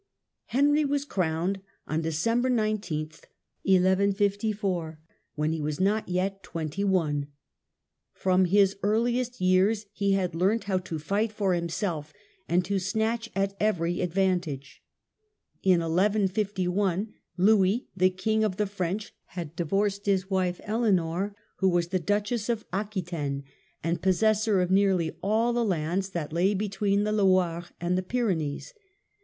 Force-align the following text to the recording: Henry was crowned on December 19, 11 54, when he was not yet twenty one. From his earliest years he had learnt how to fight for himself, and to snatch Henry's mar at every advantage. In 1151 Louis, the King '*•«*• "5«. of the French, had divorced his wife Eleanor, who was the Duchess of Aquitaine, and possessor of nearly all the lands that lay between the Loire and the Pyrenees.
Henry 0.47 0.83
was 0.83 1.05
crowned 1.05 1.61
on 1.85 2.01
December 2.01 2.49
19, 2.49 3.11
11 3.65 4.13
54, 4.13 4.99
when 5.35 5.53
he 5.53 5.61
was 5.61 5.79
not 5.79 6.09
yet 6.09 6.41
twenty 6.41 6.83
one. 6.83 7.27
From 8.11 8.45
his 8.45 8.75
earliest 8.81 9.39
years 9.39 9.85
he 9.93 10.13
had 10.13 10.33
learnt 10.33 10.63
how 10.63 10.79
to 10.79 10.97
fight 10.97 11.31
for 11.31 11.53
himself, 11.53 12.11
and 12.49 12.65
to 12.65 12.79
snatch 12.79 13.27
Henry's 13.35 13.35
mar 13.35 13.43
at 13.43 13.55
every 13.59 14.01
advantage. 14.01 14.81
In 15.61 15.81
1151 15.81 17.13
Louis, 17.37 17.87
the 17.95 18.09
King 18.09 18.39
'*•«*• 18.39 18.41
"5«. 18.45 18.45
of 18.47 18.57
the 18.57 18.65
French, 18.65 19.13
had 19.25 19.55
divorced 19.55 20.07
his 20.07 20.31
wife 20.31 20.59
Eleanor, 20.63 21.35
who 21.57 21.69
was 21.69 21.89
the 21.89 21.99
Duchess 21.99 22.49
of 22.49 22.65
Aquitaine, 22.73 23.43
and 23.83 24.01
possessor 24.01 24.61
of 24.61 24.71
nearly 24.71 25.15
all 25.21 25.53
the 25.53 25.63
lands 25.63 26.09
that 26.09 26.33
lay 26.33 26.55
between 26.55 27.03
the 27.03 27.11
Loire 27.13 27.65
and 27.79 27.95
the 27.95 28.01
Pyrenees. 28.01 28.73